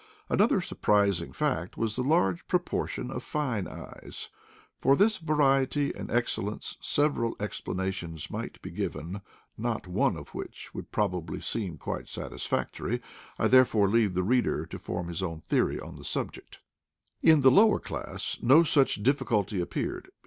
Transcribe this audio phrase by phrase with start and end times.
[0.29, 4.29] Another surpris ing fact was the large proportion of fine eyes.
[4.79, 9.21] For this variety and excellence several explanations might be given,
[9.59, 12.99] not one of which would probably seem quite satisfactory;
[13.37, 16.57] I therefore leave the reader to form his own theory on the subject.
[17.23, 20.09] 200 IDLE DAYS IN PATAGONIA Iq the lower class no such difficulty appeared.